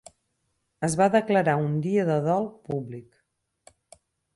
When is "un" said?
1.67-1.77